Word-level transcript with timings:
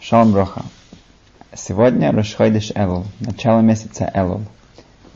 Шалом 0.00 0.32
Броха. 0.32 0.62
Сегодня 1.54 2.12
Рошхойдиш 2.12 2.70
Элул, 2.74 3.04
начало 3.18 3.60
месяца 3.60 4.10
Элул. 4.14 4.42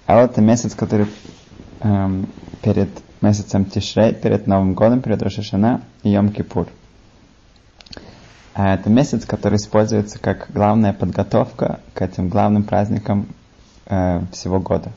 Элул 0.09 0.23
это 0.25 0.41
месяц, 0.41 0.75
который 0.75 1.07
эм, 1.81 2.29
перед 2.63 2.89
месяцем 3.21 3.65
Тишрей, 3.65 4.13
перед 4.13 4.49
Новым 4.49 4.75
годом, 4.75 5.01
перед 5.01 5.23
Рошашана 5.23 5.83
и 6.03 6.13
Йом-Кипур. 6.13 6.69
А 8.55 8.75
это 8.75 8.91
месяц, 8.91 9.25
который 9.25 9.57
используется 9.57 10.19
как 10.19 10.49
главная 10.53 10.93
подготовка 10.93 11.79
к 11.95 12.03
этим 12.03 12.29
главным 12.29 12.65
праздникам 12.65 13.29
э, 13.87 14.21
всего 14.33 14.59
года. 14.59 14.91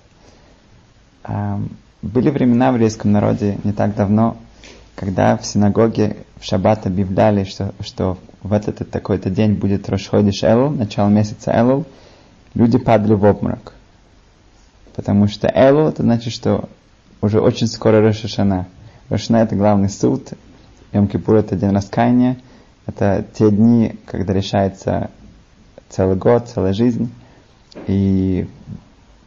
Эм, 1.26 1.78
были 2.02 2.32
времена 2.32 2.72
в 2.72 2.76
еврейском 2.76 3.12
народе 3.12 3.60
не 3.64 3.72
так 3.72 3.96
давно, 3.96 4.38
когда 4.96 5.38
в 5.38 5.46
синагоге 5.46 6.18
в 6.40 6.46
шаббат 6.46 6.86
объявляли, 6.88 7.44
что, 7.44 7.74
что 7.82 8.18
в 8.44 8.54
этот 8.54 8.90
такой-то 8.90 9.30
день 9.30 9.54
будет 9.54 9.90
Рошходиш 9.90 10.44
Элул, 10.44 10.70
начало 10.70 11.10
месяца 11.10 11.52
Элул, 11.52 11.86
люди 12.54 12.78
падали 12.78 13.14
в 13.14 13.24
обморок. 13.24 13.74
Потому 14.96 15.28
что 15.28 15.52
Элул 15.54 15.88
это 15.88 16.04
значит, 16.04 16.32
что 16.32 16.70
уже 17.22 17.42
очень 17.42 17.68
скоро 17.68 18.02
Рошашана. 18.02 18.68
Рошана 19.10 19.38
это 19.38 19.56
главный 19.56 19.90
суд, 19.90 20.34
Йом 20.94 21.10
это 21.14 21.56
день 21.56 21.72
раскаяния, 21.72 22.38
это 22.86 23.26
те 23.34 23.52
дни, 23.52 24.00
когда 24.06 24.34
решается 24.34 25.10
целый 25.90 26.16
год, 26.16 26.48
целая 26.48 26.74
жизнь. 26.74 27.12
И 27.88 28.48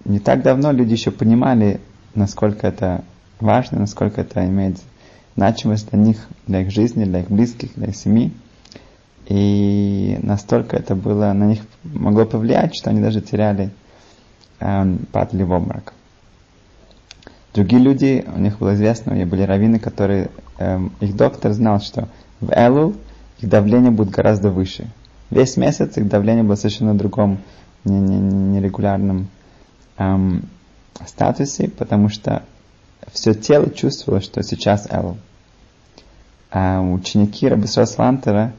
не 0.04 0.18
так 0.20 0.42
давно 0.42 0.72
люди 0.72 0.92
еще 0.92 1.10
понимали, 1.10 1.80
насколько 2.14 2.66
это 2.66 3.04
важно, 3.40 3.80
насколько 3.80 4.22
это 4.22 4.46
имеет 4.46 4.78
значимость 5.38 5.88
для 5.90 6.00
них, 6.00 6.16
для 6.48 6.62
их 6.62 6.72
жизни, 6.72 7.04
для 7.04 7.20
их 7.20 7.30
близких, 7.30 7.70
для 7.76 7.86
их 7.86 7.96
семьи. 7.96 8.32
И 9.26 10.18
настолько 10.20 10.76
это 10.76 10.96
было, 10.96 11.32
на 11.32 11.44
них 11.44 11.60
могло 11.84 12.24
повлиять, 12.26 12.74
что 12.74 12.90
они 12.90 13.00
даже 13.00 13.20
теряли, 13.20 13.70
эм, 14.58 15.06
падали 15.12 15.44
в 15.44 15.52
обморок. 15.52 15.92
Другие 17.54 17.80
люди, 17.80 18.24
у 18.34 18.40
них 18.40 18.58
было 18.58 18.74
известно, 18.74 19.12
у 19.12 19.14
них 19.14 19.28
были 19.28 19.42
раввины, 19.42 19.78
которые, 19.78 20.30
эм, 20.58 20.90
их 20.98 21.14
доктор 21.14 21.52
знал, 21.52 21.80
что 21.80 22.08
в 22.40 22.50
Элул 22.50 22.96
их 23.38 23.48
давление 23.48 23.92
будет 23.92 24.10
гораздо 24.10 24.50
выше. 24.50 24.88
Весь 25.30 25.56
месяц 25.56 25.96
их 25.98 26.08
давление 26.08 26.42
было 26.42 26.56
совершенно 26.56 26.98
другом, 26.98 27.38
нерегулярном 27.84 29.28
эм, 29.98 30.48
статусе, 31.06 31.68
потому 31.68 32.08
что 32.08 32.42
все 33.12 33.34
тело 33.34 33.70
чувствовало, 33.70 34.20
что 34.20 34.42
сейчас 34.42 34.88
Элул 34.90 35.16
а 35.16 35.27
ученики 36.50 37.48
Рабисра 37.48 37.84
Слантера, 37.84 38.52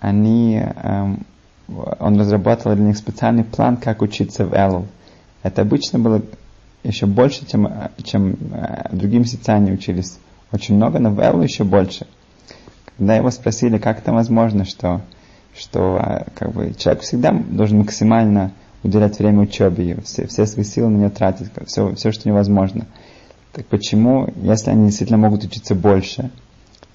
они, 0.00 0.56
эм, 0.56 1.26
он 1.68 2.18
разработал 2.18 2.74
для 2.74 2.84
них 2.84 2.96
специальный 2.96 3.44
план, 3.44 3.76
как 3.76 4.02
учиться 4.02 4.44
в 4.44 4.54
Элул. 4.54 4.86
Это 5.42 5.62
обычно 5.62 5.98
было 5.98 6.22
еще 6.82 7.06
больше, 7.06 7.46
чем, 7.46 7.70
чем 8.02 8.36
э, 8.52 8.88
другие 8.92 9.20
месяца 9.20 9.56
учились. 9.56 10.18
Очень 10.52 10.76
много, 10.76 10.98
но 10.98 11.10
в 11.10 11.20
Элу 11.20 11.42
еще 11.42 11.64
больше. 11.64 12.06
Когда 12.96 13.16
его 13.16 13.30
спросили, 13.30 13.78
как 13.78 13.98
это 13.98 14.12
возможно, 14.12 14.64
что, 14.64 15.02
что 15.56 15.98
э, 15.98 16.24
как 16.34 16.52
бы, 16.52 16.74
человек 16.74 17.02
всегда 17.02 17.32
должен 17.32 17.78
максимально 17.78 18.52
уделять 18.82 19.18
время 19.18 19.40
учебе, 19.40 20.00
все, 20.02 20.26
все 20.26 20.46
свои 20.46 20.64
силы 20.64 20.88
на 20.88 20.96
нее 20.96 21.10
тратить, 21.10 21.50
все, 21.66 21.94
все, 21.94 22.12
что 22.12 22.28
невозможно. 22.28 22.86
Так 23.52 23.66
почему, 23.66 24.28
если 24.36 24.70
они 24.70 24.86
действительно 24.86 25.18
могут 25.18 25.44
учиться 25.44 25.74
больше, 25.74 26.30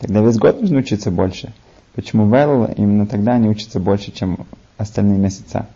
Тогда 0.05 0.21
весь 0.21 0.37
год 0.37 0.61
нужно 0.61 0.77
учиться 0.77 1.09
больше. 1.09 1.51
Почему 1.95 2.27
в 2.27 2.33
Элл 2.35 2.65
именно 2.65 3.07
тогда 3.07 3.33
они 3.33 3.49
учатся 3.49 3.79
больше, 3.79 4.11
чем 4.11 4.45
остальные 4.77 5.17
месяца? 5.17 5.67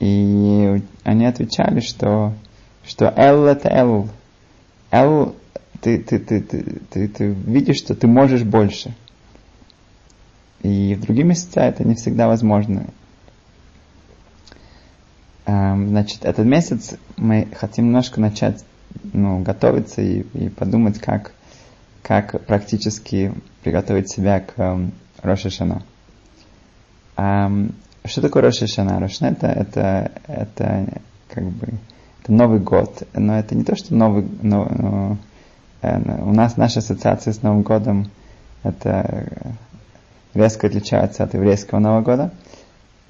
И 0.00 0.82
они 1.04 1.24
отвечали, 1.24 1.78
что, 1.78 2.32
что 2.84 3.14
Эл 3.16 3.46
это 3.46 3.68
Эл. 3.68 4.08
Эл, 4.90 5.36
ты, 5.80 5.98
ты, 5.98 6.18
ты, 6.18 6.40
ты, 6.40 6.80
ты, 6.90 7.06
ты 7.06 7.28
видишь, 7.28 7.76
что 7.76 7.94
ты 7.94 8.08
можешь 8.08 8.42
больше. 8.42 8.96
И 10.64 10.96
в 10.96 11.02
другие 11.02 11.24
месяца 11.24 11.60
это 11.60 11.84
не 11.84 11.94
всегда 11.94 12.26
возможно. 12.26 12.86
Значит, 15.46 16.24
этот 16.24 16.46
месяц 16.46 16.94
мы 17.16 17.46
хотим 17.54 17.84
немножко 17.86 18.20
начать 18.20 18.64
ну, 19.12 19.38
готовиться 19.40 20.02
и, 20.02 20.22
и 20.34 20.48
подумать, 20.48 20.98
как, 20.98 21.32
как 22.04 22.44
практически 22.44 23.32
приготовить 23.62 24.10
себя 24.10 24.40
к 24.40 24.52
эм, 24.58 24.92
Рошашана. 25.22 25.82
что 27.16 28.20
такое 28.20 28.42
Рошашана? 28.42 29.00
Рошана 29.00 29.30
это, 29.30 29.46
это, 29.46 30.12
это 30.28 31.00
как 31.30 31.44
бы 31.44 31.68
это 32.22 32.32
Новый 32.32 32.60
год, 32.60 33.08
но 33.14 33.38
это 33.38 33.54
не 33.54 33.64
то, 33.64 33.74
что 33.74 33.94
Новый, 33.94 34.28
но, 34.42 34.66
но, 34.70 35.18
э, 35.80 36.22
у 36.22 36.32
нас 36.32 36.58
наша 36.58 36.80
ассоциация 36.80 37.32
с 37.32 37.42
Новым 37.42 37.62
годом 37.62 38.10
это 38.62 39.56
резко 40.34 40.66
отличается 40.66 41.24
от 41.24 41.32
еврейского 41.32 41.78
Нового 41.78 42.02
года, 42.02 42.32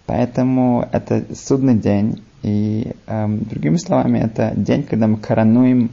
поэтому 0.06 0.88
это 0.92 1.24
судный 1.34 1.74
день, 1.74 2.22
и 2.42 2.94
эм, 3.08 3.40
другими 3.40 3.76
словами, 3.76 4.20
это 4.20 4.52
день, 4.54 4.84
когда 4.84 5.08
мы 5.08 5.16
коронуем 5.16 5.90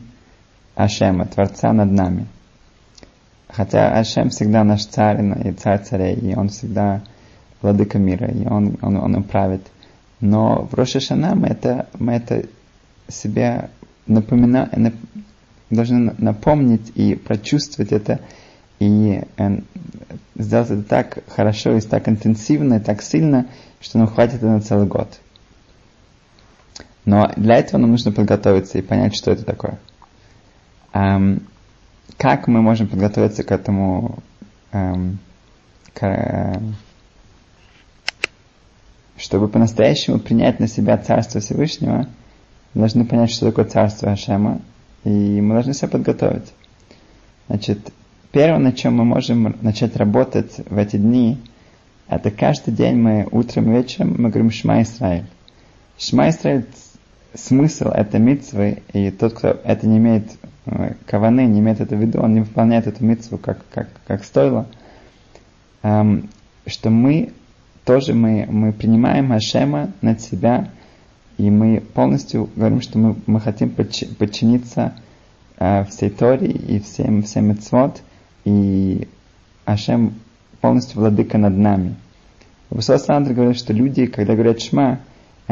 Ашема, 0.75 1.25
Творца 1.25 1.73
над 1.73 1.91
нами– 1.91 2.27
Хотя 3.53 3.97
Ашем 3.97 4.29
всегда 4.29 4.63
наш 4.63 4.85
царь 4.85 5.21
и 5.43 5.51
царь 5.51 5.83
царей, 5.83 6.15
и 6.15 6.35
он 6.35 6.49
всегда 6.49 7.01
владыка 7.61 7.97
мира, 7.97 8.27
и 8.27 8.47
он, 8.47 8.77
он, 8.81 8.97
он 8.97 9.15
управит. 9.15 9.61
Но 10.21 10.67
в 10.71 10.73
Рошашана 10.73 11.35
мы 11.35 11.47
это, 11.47 11.87
мы 11.99 12.13
это 12.13 12.45
себе 13.09 13.69
напоминаем, 14.07 14.93
должны 15.69 16.13
напомнить 16.17 16.91
и 16.95 17.15
прочувствовать 17.15 17.91
это, 17.91 18.19
и 18.79 19.23
э, 19.37 19.59
сделать 20.35 20.71
это 20.71 20.83
так 20.83 21.17
хорошо 21.27 21.75
и 21.75 21.81
так 21.81 22.07
интенсивно, 22.07 22.75
и 22.75 22.79
так 22.79 23.01
сильно, 23.01 23.47
что 23.79 23.97
нам 23.97 24.07
хватит 24.07 24.35
это 24.35 24.47
на 24.47 24.61
целый 24.61 24.87
год. 24.87 25.19
Но 27.03 27.31
для 27.35 27.55
этого 27.57 27.81
нам 27.81 27.91
нужно 27.91 28.11
подготовиться 28.11 28.77
и 28.77 28.81
понять, 28.81 29.15
что 29.15 29.31
это 29.31 29.43
такое. 29.43 29.79
Um, 30.93 31.43
как 32.17 32.47
мы 32.47 32.61
можем 32.61 32.87
подготовиться 32.87 33.43
к 33.43 33.51
этому, 33.51 34.19
эм, 34.71 35.19
к, 35.93 36.03
э, 36.03 36.59
чтобы 39.17 39.47
по-настоящему 39.47 40.19
принять 40.19 40.59
на 40.59 40.67
себя 40.67 40.97
Царство 40.97 41.41
Всевышнего, 41.41 42.07
мы 42.73 42.79
должны 42.79 43.05
понять, 43.05 43.31
что 43.31 43.47
такое 43.47 43.65
Царство 43.65 44.11
Ашема, 44.11 44.61
и 45.03 45.41
мы 45.41 45.53
должны 45.53 45.73
себя 45.73 45.89
подготовить. 45.89 46.53
Значит, 47.47 47.91
первое, 48.31 48.59
на 48.59 48.71
чем 48.71 48.95
мы 48.95 49.05
можем 49.05 49.57
начать 49.61 49.95
работать 49.95 50.61
в 50.69 50.77
эти 50.77 50.97
дни, 50.97 51.37
это 52.07 52.31
каждый 52.31 52.73
день 52.73 52.97
мы 52.97 53.27
утром 53.31 53.71
и 53.71 53.77
вечером 53.77 54.15
мы 54.17 54.29
говорим 54.29 54.51
Шма 54.51 54.81
Исраиль. 54.81 55.25
Шма 55.97 56.29
Исраиль 56.29 56.65
смысл 57.33 57.89
это 57.89 58.19
митцвы, 58.19 58.83
и 58.93 59.11
тот, 59.11 59.33
кто 59.33 59.59
это 59.63 59.87
не 59.87 59.97
имеет 59.97 60.25
Э, 60.65 60.93
каваны 61.07 61.45
не 61.45 61.59
имеет 61.59 61.81
это 61.81 61.95
в 61.95 61.99
виду, 61.99 62.21
он 62.21 62.35
не 62.35 62.41
выполняет 62.41 62.87
эту 62.87 63.03
митцву 63.03 63.37
как, 63.37 63.59
как, 63.73 63.89
как 64.05 64.23
стоило, 64.23 64.67
эм, 65.81 66.29
что 66.67 66.89
мы 66.89 67.33
тоже 67.83 68.13
мы, 68.13 68.45
мы 68.47 68.71
принимаем 68.71 69.31
Ашема 69.31 69.91
над 70.01 70.21
себя, 70.21 70.69
и 71.37 71.49
мы 71.49 71.81
полностью 71.81 72.49
говорим, 72.55 72.81
что 72.81 72.99
мы, 72.99 73.15
мы 73.25 73.41
хотим 73.41 73.71
подчиниться 73.71 74.93
э, 75.57 75.85
всей 75.85 76.11
Торе 76.11 76.47
и 76.47 76.79
всем, 76.79 77.23
всем 77.23 77.49
митцвот, 77.49 78.01
и 78.45 79.07
Ашем 79.65 80.13
полностью 80.61 80.99
владыка 80.99 81.39
над 81.39 81.57
нами. 81.57 81.95
Русал 82.69 82.99
Сандр 82.99 83.33
говорит, 83.33 83.57
что 83.57 83.73
люди, 83.73 84.05
когда 84.05 84.33
говорят 84.33 84.61
Шма, 84.61 84.99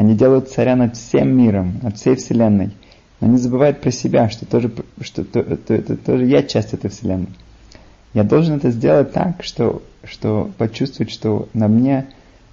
они 0.00 0.14
делают 0.14 0.50
царя 0.50 0.76
над 0.76 0.96
всем 0.96 1.36
миром, 1.36 1.78
над 1.82 1.96
всей 1.96 2.16
вселенной– 2.16 2.70
но 3.20 3.28
не 3.28 3.36
забывает 3.36 3.80
про 3.80 3.90
себя, 3.90 4.28
что 4.30 4.46
тоже, 4.46 4.72
что 5.02 5.24
то, 5.24 5.42
то, 5.42 5.74
это 5.74 5.96
тоже 5.96 6.24
я 6.24 6.42
часть 6.42 6.72
этой 6.72 6.90
вселенной. 6.90 7.28
Я 8.14 8.24
должен 8.24 8.56
это 8.56 8.70
сделать 8.70 9.12
так, 9.12 9.44
что, 9.44 9.82
что 10.04 10.50
почувствовать, 10.58 11.12
что 11.12 11.48
на 11.52 11.68
мне 11.68 12.06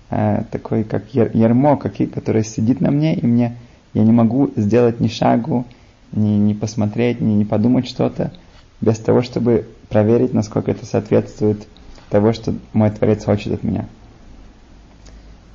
э, 0.09 0.43
такой 0.51 0.83
как 0.83 1.13
ярмо, 1.13 1.77
как, 1.77 1.95
которое 2.13 2.43
сидит 2.43 2.81
на 2.81 2.91
мне, 2.91 3.15
и 3.15 3.25
мне 3.25 3.55
я 3.93 4.03
не 4.03 4.11
могу 4.11 4.51
сделать 4.55 4.99
ни 4.99 5.07
шагу, 5.07 5.65
ни, 6.11 6.29
ни 6.29 6.53
посмотреть, 6.53 7.21
ни, 7.21 7.31
ни 7.31 7.43
подумать 7.43 7.87
что-то, 7.87 8.33
без 8.81 8.99
того, 8.99 9.21
чтобы 9.21 9.67
проверить, 9.89 10.33
насколько 10.33 10.69
это 10.71 10.85
соответствует 10.85 11.65
того, 12.09 12.33
что 12.33 12.53
мой 12.73 12.91
Творец 12.91 13.23
хочет 13.23 13.53
от 13.53 13.63
меня. 13.63 13.87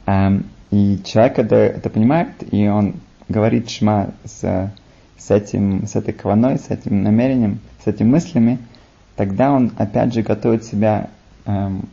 Эм, 0.07 0.47
и 0.73 1.01
человек, 1.05 1.37
когда 1.37 1.57
это 1.57 1.89
понимает, 1.89 2.29
и 2.53 2.67
он 2.67 2.97
говорит 3.29 3.71
шма 3.71 4.11
с 4.25 4.73
с, 5.23 5.31
этим, 5.31 5.87
с 5.87 5.95
этой 5.95 6.13
каваной, 6.13 6.59
с 6.59 6.71
этим 6.71 7.03
намерением, 7.03 7.61
с 7.85 7.87
этими 7.87 8.09
мыслями, 8.09 8.59
тогда 9.15 9.53
он 9.53 9.73
опять 9.79 10.13
же 10.13 10.23
готовит 10.23 10.65
себя 10.65 11.11
эм, 11.45 11.89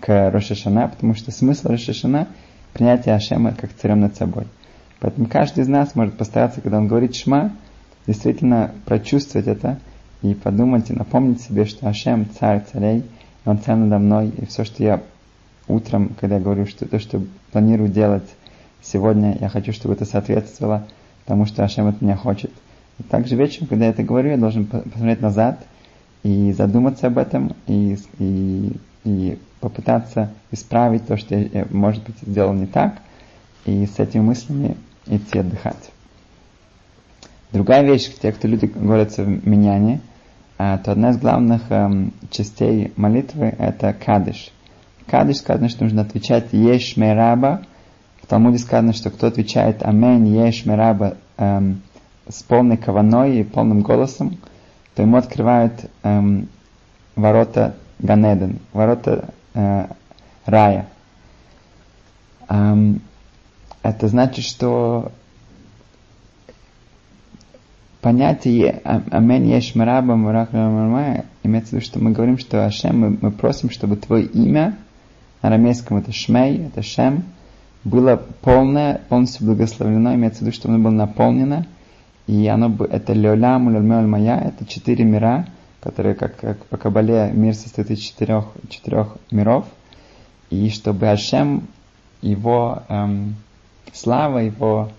к 0.00 0.30
Рошашана, 0.30 0.88
потому 0.88 1.14
что 1.14 1.30
смысл 1.30 1.68
Рошашана– 1.68 2.28
принятие 2.72 3.14
Ашема 3.14 3.52
как 3.52 3.72
царем 3.74 4.00
над 4.00 4.16
собой. 4.16 4.46
Поэтому 5.00 5.26
каждый 5.26 5.60
из 5.60 5.68
нас 5.68 5.94
может 5.94 6.16
постараться, 6.16 6.60
когда 6.60 6.78
он 6.78 6.88
говорит 6.88 7.14
Шма, 7.14 7.52
действительно 8.06 8.72
прочувствовать 8.84 9.46
это 9.46 9.78
и 10.22 10.34
подумать 10.34 10.90
и 10.90 10.94
напомнить 10.94 11.40
себе, 11.40 11.64
что 11.64 11.88
Ашем– 11.88 12.26
царь 12.38 12.62
царей, 12.72 13.04
и 13.44 13.48
он 13.48 13.58
царь 13.58 13.76
надо 13.76 13.98
мной, 13.98 14.28
и 14.28 14.46
все, 14.46 14.64
что 14.64 14.82
я 14.82 15.02
утром, 15.72 16.14
когда 16.20 16.36
я 16.36 16.42
говорю, 16.42 16.66
что 16.66 16.86
то, 16.86 16.98
что 16.98 17.22
планирую 17.50 17.88
делать 17.88 18.28
сегодня, 18.82 19.36
я 19.40 19.48
хочу, 19.48 19.72
чтобы 19.72 19.94
это 19.94 20.04
соответствовало 20.04 20.86
тому, 21.24 21.46
что 21.46 21.64
Ашем 21.64 21.86
от 21.86 22.00
меня 22.00 22.16
хочет. 22.16 22.50
И 22.98 23.02
также 23.02 23.36
вечером, 23.36 23.68
когда 23.68 23.86
я 23.86 23.90
это 23.90 24.02
говорю, 24.02 24.30
я 24.30 24.36
должен 24.36 24.66
посмотреть 24.66 25.20
назад 25.20 25.60
и 26.22 26.52
задуматься 26.52 27.08
об 27.08 27.18
этом, 27.18 27.54
и, 27.66 27.96
и, 28.18 28.76
и 29.04 29.38
попытаться 29.60 30.30
исправить 30.50 31.06
то, 31.06 31.16
что 31.16 31.36
я, 31.36 31.66
может 31.70 32.04
быть, 32.04 32.16
сделал 32.22 32.52
не 32.52 32.66
так, 32.66 32.98
и 33.64 33.86
с 33.86 33.98
этими 33.98 34.22
мыслями 34.22 34.76
идти 35.06 35.38
отдыхать. 35.38 35.90
Другая 37.52 37.84
вещь, 37.84 38.10
те, 38.20 38.32
кто 38.32 38.48
люди 38.48 38.66
говорят 38.66 39.16
в 39.16 39.46
миняне, 39.46 40.00
а, 40.58 40.78
то 40.78 40.92
одна 40.92 41.10
из 41.10 41.18
главных 41.18 41.62
эм, 41.70 42.12
частей 42.30 42.92
молитвы 42.96 43.54
это 43.58 43.92
кадыш. 43.92 44.52
Кадыш 45.06 45.38
сказано, 45.38 45.68
что 45.68 45.84
нужно 45.84 46.02
отвечать 46.02 46.52
еш 46.52 46.96
мераба. 46.96 47.62
В 48.22 48.26
Талмуде 48.26 48.58
сказано, 48.58 48.92
что 48.92 49.10
кто 49.10 49.26
отвечает 49.26 49.82
амень 49.82 50.28
еш 50.28 50.64
мераба 50.64 51.16
эм, 51.36 51.82
с 52.28 52.42
полной 52.42 52.76
каваной 52.76 53.40
и 53.40 53.44
полным 53.44 53.82
голосом, 53.82 54.38
то 54.94 55.02
ему 55.02 55.16
открывают 55.16 55.90
эм, 56.02 56.48
ворота 57.16 57.76
Ганеден, 57.98 58.58
ворота 58.72 59.28
э, 59.54 59.86
рая. 60.46 60.88
Эм, 62.48 63.00
это 63.82 64.08
значит, 64.08 64.44
что 64.44 65.10
понятие 68.00 68.80
Амен 68.84 69.44
Еш 69.44 69.74
Мараба 69.74 70.16
Мурахма 70.16 71.24
имеется 71.42 71.70
в 71.70 71.72
виду, 71.74 71.84
что 71.84 71.98
мы 71.98 72.10
говорим, 72.10 72.38
что 72.38 72.64
Ашем, 72.64 73.00
мы, 73.00 73.18
мы 73.20 73.30
просим, 73.30 73.70
чтобы 73.70 73.96
Твое 73.96 74.26
имя, 74.26 74.76
арамейском 75.42 75.98
это 75.98 76.12
Шмей, 76.12 76.66
это 76.66 76.82
Шем, 76.82 77.24
было 77.84 78.22
полное, 78.40 79.00
полностью 79.08 79.46
благословлено, 79.46 80.14
имеется 80.14 80.40
в 80.40 80.42
виду, 80.42 80.52
что 80.52 80.68
оно 80.68 80.78
было 80.78 80.92
наполнено, 80.92 81.66
и 82.26 82.46
оно, 82.46 82.74
это 82.86 83.12
Леолям, 83.12 83.68
Лельмеоль 83.68 84.06
Мая, 84.06 84.40
это 84.40 84.64
четыре 84.64 85.04
мира, 85.04 85.46
которые, 85.80 86.14
как, 86.14 86.36
как 86.36 86.64
по 86.66 86.76
Кабале, 86.76 87.30
мир 87.34 87.54
состоит 87.54 87.90
из 87.90 87.98
четырех, 87.98 88.46
четырех 88.68 89.16
миров, 89.32 89.66
и 90.48 90.70
чтобы 90.70 91.08
Ашем, 91.08 91.66
его 92.20 92.84
эм, 92.88 93.34
слава, 93.92 94.38
его 94.38 94.90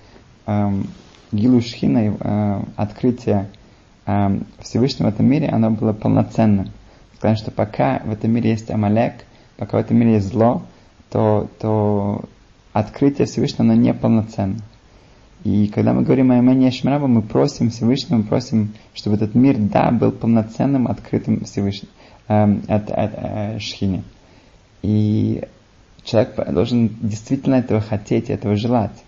эм, 0.45 0.87
Гилушхина, 1.31 2.15
э, 2.19 2.61
открытие 2.75 3.47
э, 4.05 4.39
Всевышнего 4.59 5.09
в 5.09 5.13
этом 5.13 5.25
мире, 5.25 5.47
оно 5.47 5.71
было 5.71 5.93
полноценным. 5.93 6.69
Сказать, 7.15 7.39
что 7.39 7.51
пока 7.51 8.01
в 8.03 8.11
этом 8.11 8.31
мире 8.31 8.51
есть 8.51 8.69
Амалек, 8.69 9.13
пока 9.65 9.77
в 9.77 9.81
этом 9.81 9.97
мире 9.97 10.13
есть 10.15 10.27
зло, 10.27 10.63
то, 11.09 11.49
то 11.59 12.25
открытие 12.71 13.27
Всевышнего, 13.27 13.63
оно 13.63 13.73
неполноценно. 13.75 14.59
И 15.43 15.67
когда 15.67 15.93
мы 15.93 16.03
говорим 16.03 16.31
о 16.31 16.39
имении 16.39 16.69
Шмраба, 16.69 17.07
мы 17.07 17.21
просим 17.21 17.69
Всевышнего, 17.69 18.17
мы 18.17 18.23
просим, 18.23 18.73
чтобы 18.93 19.17
этот 19.17 19.35
мир, 19.35 19.57
да, 19.57 19.91
был 19.91 20.11
полноценным, 20.11 20.87
открытым 20.87 21.43
Всевышним, 21.43 21.89
э, 22.29 22.59
от, 22.67 22.91
от, 22.91 23.11
э, 23.13 23.59
Шхине. 23.59 24.03
И 24.81 25.43
человек 26.03 26.35
должен 26.51 26.95
действительно 27.01 27.55
этого 27.55 27.81
хотеть, 27.81 28.29
этого 28.29 28.55
желать 28.55 29.03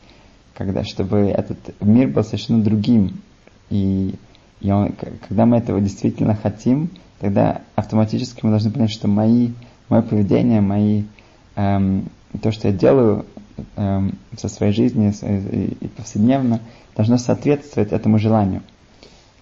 когда, 0.56 0.84
чтобы 0.84 1.18
этот 1.28 1.58
мир 1.82 2.08
был 2.08 2.24
совершенно 2.24 2.64
другим. 2.64 3.22
И, 3.70 4.16
и 4.62 4.72
он, 4.72 4.94
когда 5.28 5.46
мы 5.46 5.58
этого 5.58 5.82
действительно 5.82 6.34
хотим, 6.36 6.90
тогда 7.20 7.62
автоматически 7.76 8.40
мы 8.44 8.52
должны 8.52 8.72
понять, 8.72 8.92
что 8.92 9.08
мои, 9.08 9.50
мое 9.90 10.02
поведение, 10.02 10.62
мои, 10.62 11.04
эм, 11.56 12.10
то, 12.42 12.52
что 12.52 12.68
я 12.68 12.74
делаю 12.74 13.26
эм, 13.76 14.18
со 14.38 14.50
своей 14.50 14.74
жизнью 14.74 15.14
и, 15.22 15.78
и 15.80 15.88
повседневно, 15.88 16.60
должно 16.96 17.18
соответствовать 17.18 17.92
этому 17.92 18.20
желанию. 18.20 18.62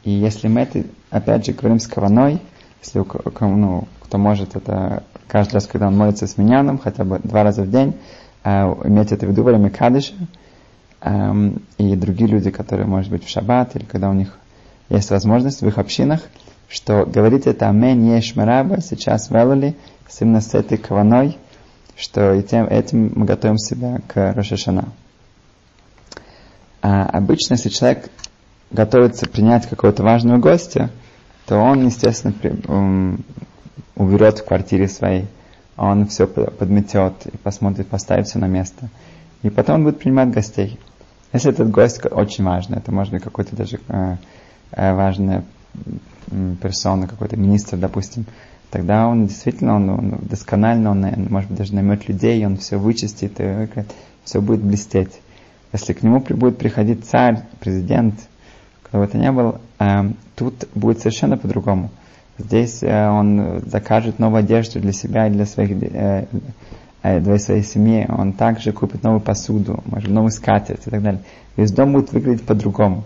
И 0.03 0.11
если 0.11 0.47
мы 0.47 0.61
это, 0.61 0.83
опять 1.09 1.45
же, 1.45 1.53
говорим 1.53 1.79
с 1.79 1.87
каваной, 1.87 2.39
если 2.81 2.99
у, 2.99 3.07
ну, 3.41 3.87
кто 4.01 4.17
может 4.17 4.55
это 4.55 5.03
каждый 5.27 5.55
раз, 5.55 5.67
когда 5.67 5.87
он 5.87 5.97
молится 5.97 6.27
с 6.27 6.37
миньяном, 6.37 6.77
хотя 6.77 7.03
бы 7.05 7.19
два 7.23 7.43
раза 7.43 7.63
в 7.63 7.71
день, 7.71 7.95
э, 8.43 8.49
иметь 8.85 9.11
это 9.11 9.25
в 9.25 9.29
виду 9.29 9.43
во 9.43 9.51
время 9.51 9.69
кадыша, 9.69 10.13
эм, 11.01 11.61
и 11.77 11.95
другие 11.95 12.29
люди, 12.29 12.51
которые, 12.51 12.85
может 12.85 13.09
быть, 13.11 13.23
в 13.23 13.29
шаббат, 13.29 13.75
или 13.75 13.85
когда 13.85 14.09
у 14.09 14.13
них 14.13 14.37
есть 14.89 15.09
возможность 15.09 15.61
в 15.61 15.67
их 15.67 15.77
общинах, 15.77 16.21
что 16.73 17.05
говорить 17.05 17.45
это 17.45 17.69
«Амен 17.69 18.15
еш 18.15 18.35
мараба» 18.35 18.81
сейчас 18.81 19.29
в 19.29 19.35
Элули, 19.35 19.75
именно 20.19 20.41
с 20.41 20.55
этой 20.55 20.77
каваной, 20.79 21.37
что 21.95 22.33
и 22.33 22.41
тем, 22.41 22.65
этим 22.65 23.11
мы 23.15 23.25
готовим 23.25 23.59
себя 23.59 23.99
к 24.07 24.33
Рошашана. 24.33 24.89
А 26.81 27.03
обычно, 27.05 27.53
если 27.53 27.69
человек 27.69 28.09
готовится 28.71 29.29
принять 29.29 29.67
какого-то 29.69 30.01
важного 30.01 30.39
гостя, 30.39 30.89
то 31.45 31.57
он, 31.57 31.85
естественно, 31.85 32.33
при, 32.33 32.49
um, 32.51 33.23
уберет 33.95 34.39
в 34.39 34.45
квартире 34.45 34.87
своей, 34.87 35.27
он 35.77 36.07
все 36.07 36.25
подметет 36.25 37.27
и 37.27 37.37
посмотрит, 37.37 37.87
поставит 37.87 38.27
все 38.27 38.39
на 38.39 38.47
место. 38.47 38.89
И 39.43 39.51
потом 39.51 39.75
он 39.75 39.83
будет 39.83 39.99
принимать 39.99 40.31
гостей. 40.31 40.79
Если 41.33 41.51
этот 41.51 41.69
гость 41.69 42.01
очень 42.09 42.43
важный, 42.43 42.77
это 42.77 42.91
может 42.91 43.13
быть 43.13 43.23
какой-то 43.23 43.55
даже 43.55 43.79
э, 43.87 44.15
э, 44.71 44.93
важная 44.93 45.43
персона, 46.61 47.07
какой-то 47.07 47.37
министр, 47.37 47.77
допустим, 47.77 48.25
тогда 48.71 49.07
он 49.07 49.27
действительно, 49.27 49.75
он, 49.75 49.89
он 49.89 50.19
досконально, 50.21 50.91
он, 50.91 51.05
может 51.29 51.49
быть, 51.49 51.59
даже 51.59 51.75
наймет 51.75 52.07
людей, 52.07 52.45
он 52.45 52.57
все 52.57 52.77
вычистит, 52.77 53.39
и 53.39 53.67
все 54.23 54.41
будет 54.41 54.61
блестеть. 54.61 55.21
Если 55.71 55.93
к 55.93 56.03
нему 56.03 56.19
будет 56.19 56.57
приходить 56.57 57.05
царь, 57.05 57.39
президент, 57.59 58.15
кто 58.83 58.99
бы 58.99 59.05
это 59.05 59.17
ни 59.17 59.29
был, 59.29 59.57
э, 59.79 60.11
тут 60.35 60.67
будет 60.75 60.99
совершенно 60.99 61.37
по-другому. 61.37 61.89
Здесь 62.37 62.83
э, 62.83 63.09
он 63.09 63.61
закажет 63.65 64.19
новую 64.19 64.39
одежду 64.39 64.79
для 64.79 64.91
себя 64.91 65.27
и 65.27 65.31
для 65.31 65.45
своих 65.45 65.71
э, 65.71 66.27
Э, 67.03 67.19
для 67.19 67.37
своей 67.37 67.63
семьи, 67.63 68.07
он 68.09 68.31
также 68.31 68.71
купит 68.71 69.03
новую 69.03 69.19
посуду, 69.19 69.83
может, 69.85 70.09
новую 70.09 70.31
скатерть 70.31 70.87
и 70.87 70.89
так 70.89 71.03
далее. 71.03 71.21
Весь 71.57 71.73
дом 71.73 71.91
будет 71.91 72.13
выглядеть 72.13 72.45
по-другому. 72.45 73.03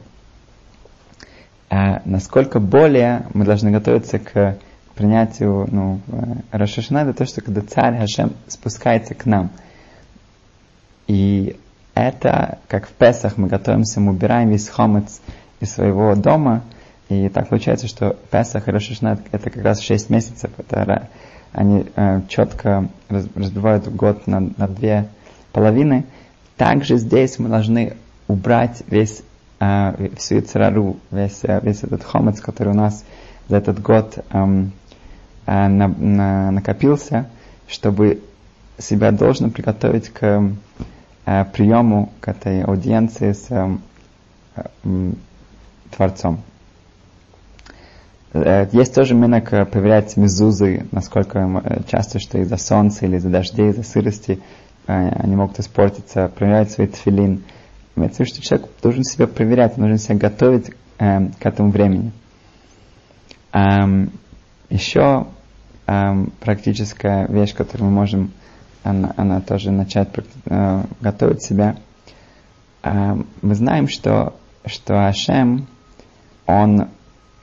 А 1.69 2.01
насколько 2.05 2.59
более 2.59 3.25
мы 3.33 3.45
должны 3.45 3.71
готовиться 3.71 4.19
к 4.19 4.57
принятию 4.95 5.67
ну, 5.71 5.99
э, 6.07 6.57
Рашашана, 6.57 6.99
это 6.99 7.13
то, 7.13 7.25
что 7.25 7.41
когда 7.41 7.61
царь 7.61 7.97
Хашем 7.97 8.33
спускается 8.47 9.13
к 9.13 9.25
нам. 9.25 9.51
И 11.07 11.57
это, 11.93 12.59
как 12.67 12.87
в 12.87 12.91
Песах 12.91 13.37
мы 13.37 13.47
готовимся, 13.47 13.99
мы 13.99 14.11
убираем 14.11 14.49
весь 14.49 14.69
хомец 14.69 15.21
из 15.59 15.73
своего 15.73 16.15
дома, 16.15 16.63
и 17.09 17.29
так 17.29 17.49
получается, 17.49 17.87
что 17.87 18.17
Песах 18.31 18.67
и 18.67 18.71
Рошашна 18.71 19.19
это 19.31 19.49
как 19.49 19.63
раз 19.63 19.81
6 19.81 20.09
месяцев, 20.09 20.51
это 20.57 21.09
они 21.53 21.85
э, 21.95 22.21
четко 22.27 22.89
разбивают 23.09 23.87
год 23.87 24.27
на, 24.27 24.41
на 24.57 24.67
две 24.67 25.07
половины. 25.53 26.05
Также 26.57 26.97
здесь 26.97 27.39
мы 27.39 27.49
должны 27.49 27.95
убрать 28.27 28.83
весь 28.87 29.23
э, 29.59 30.09
всю 30.17 30.41
царару, 30.41 30.97
весь, 31.11 31.43
э, 31.43 31.59
весь 31.61 31.83
этот 31.83 32.03
хомец, 32.03 32.41
который 32.41 32.69
у 32.69 32.75
нас 32.75 33.03
за 33.47 33.57
этот 33.57 33.81
год 33.81 34.17
эм, 34.31 34.71
э, 35.45 35.67
на, 35.67 35.87
на, 35.87 36.51
накопился, 36.51 37.29
чтобы 37.67 38.21
себя 38.77 39.11
должно 39.11 39.49
приготовить 39.49 40.09
к 40.09 40.51
э, 41.25 41.45
приему, 41.53 42.11
к 42.19 42.27
этой 42.27 42.63
аудиенции 42.63 43.31
с 43.31 43.47
э, 43.49 43.77
э, 44.55 45.11
Творцом. 45.95 46.41
Э, 48.33 48.67
есть 48.71 48.93
тоже 48.93 49.13
минок 49.13 49.53
э, 49.53 49.65
проверять 49.65 50.17
мезузы, 50.17 50.85
насколько 50.91 51.39
э, 51.39 51.81
часто, 51.89 52.19
что 52.19 52.37
из-за 52.39 52.57
солнца 52.57 53.05
или 53.05 53.17
из-за 53.17 53.29
дождей, 53.29 53.69
из-за 53.69 53.83
сырости 53.83 54.39
они 54.85 55.35
могут 55.35 55.59
испортиться, 55.59 56.31
проверять 56.33 56.71
свой 56.71 56.87
тфилин. 56.87 57.43
Имеется 57.97 58.17
в 58.17 58.19
виду, 58.27 58.35
что 58.35 58.41
человек 58.43 58.69
должен 58.83 59.03
себя 59.03 59.25
проверять, 59.25 59.75
должен 59.75 59.97
себя 59.97 60.15
готовить 60.15 60.69
э, 60.99 61.29
к 61.39 61.45
этому 61.45 61.71
времени. 61.71 62.11
Эм, 63.51 64.11
еще 64.69 65.25
эм, 65.87 66.31
практическая 66.39 67.25
вещь, 67.27 67.55
которую 67.55 67.89
мы 67.89 67.95
можем, 67.95 68.31
она, 68.83 69.13
она 69.17 69.41
тоже 69.41 69.71
начать 69.71 70.09
э, 70.45 70.83
готовить 71.01 71.41
себя. 71.41 71.75
Эм, 72.83 73.25
мы 73.41 73.55
знаем, 73.55 73.87
что, 73.87 74.35
что 74.67 75.07
Ашем, 75.07 75.65
он 76.45 76.89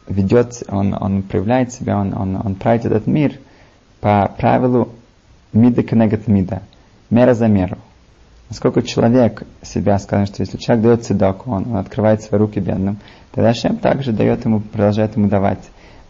ведет, 0.06 0.62
он, 0.68 0.94
он 0.94 1.24
проявляет 1.24 1.72
себя, 1.72 1.98
он, 1.98 2.14
он, 2.14 2.36
он 2.36 2.54
правит 2.54 2.84
этот 2.84 3.08
мир 3.08 3.40
по 4.00 4.32
правилу 4.38 4.90
мида 5.52 5.82
кенегат 5.82 6.28
мида, 6.28 6.62
мера 7.10 7.34
за 7.34 7.48
меру. 7.48 7.78
Насколько 8.50 8.82
человек 8.82 9.42
себя 9.62 9.98
сказал, 9.98 10.26
что 10.26 10.42
если 10.42 10.58
человек 10.58 10.84
дает 10.84 11.04
цедаку, 11.04 11.50
он, 11.50 11.66
он 11.66 11.76
открывает 11.76 12.22
свои 12.22 12.38
руки 12.38 12.60
бедным, 12.60 12.98
тогда 13.32 13.54
Шем 13.54 13.78
также 13.78 14.12
дает 14.12 14.44
ему, 14.44 14.60
продолжает 14.60 15.16
ему 15.16 15.28
давать. 15.28 15.60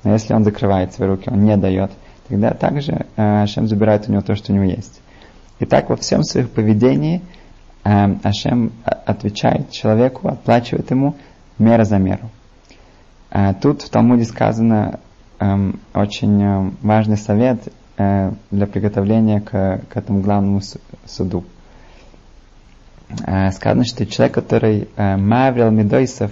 Но 0.03 0.13
если 0.13 0.35
он 0.35 0.45
закрывает 0.45 0.93
свои 0.93 1.09
руки, 1.09 1.31
он 1.31 1.45
не 1.45 1.57
дает, 1.57 1.91
тогда 2.29 2.53
также 2.53 3.07
э, 3.17 3.43
Ашем 3.43 3.67
забирает 3.67 4.09
у 4.09 4.13
него 4.13 4.23
то, 4.23 4.35
что 4.35 4.53
у 4.53 4.55
него 4.55 4.65
есть. 4.65 5.01
И 5.61 5.65
так 5.65 5.89
во 5.89 5.97
всем 5.97 6.23
своих 6.25 6.51
поведении 6.51 7.23
э, 7.85 8.17
Ашем 8.23 8.73
отвечает 8.85 9.71
человеку, 9.71 10.29
отплачивает 10.29 10.91
ему 10.91 11.15
мера 11.59 11.85
за 11.85 11.99
меру. 11.99 12.31
Э, 13.31 13.55
тут 13.55 13.83
в 13.83 13.89
Талмуде 13.89 14.25
сказано 14.25 15.01
э, 15.39 15.73
очень 15.95 16.43
э, 16.43 16.71
важный 16.83 17.17
совет 17.17 17.61
э, 17.97 18.33
для 18.51 18.67
приготовления 18.67 19.41
к, 19.41 19.81
к 19.89 19.97
этому 19.97 20.21
главному 20.21 20.61
суду. 21.07 21.45
Э, 23.35 23.51
сказано, 23.51 23.85
что 23.85 24.07
человек, 24.07 24.35
который 24.35 24.89
э, 24.95 25.17
Маврил 25.17 25.71
Медойсов, 25.73 26.31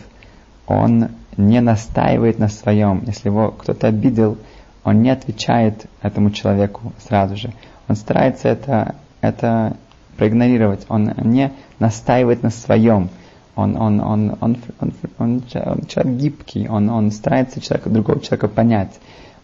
он 0.68 1.08
не 1.36 1.60
настаивает 1.60 2.38
на 2.38 2.46
своем. 2.46 3.02
Если 3.06 3.28
его 3.28 3.50
кто-то 3.50 3.88
обидел, 3.88 4.38
он 4.84 5.02
не 5.02 5.10
отвечает 5.10 5.86
этому 6.00 6.30
человеку 6.30 6.92
сразу 7.04 7.36
же. 7.36 7.52
Он 7.88 7.96
старается 7.96 8.48
это, 8.48 8.94
это 9.20 9.76
проигнорировать. 10.16 10.86
Он 10.88 11.12
не 11.24 11.50
настаивает 11.80 12.44
на 12.44 12.50
своем. 12.50 13.08
Он, 13.56 13.76
он, 13.76 14.00
он, 14.00 14.36
он, 14.40 14.56
он, 14.78 14.92
он, 15.18 15.42
он 15.58 15.86
человек 15.88 16.20
гибкий, 16.20 16.68
он, 16.68 16.88
он 16.88 17.10
старается 17.10 17.60
человека, 17.60 17.90
другого 17.90 18.20
человека 18.20 18.46
понять. 18.46 18.92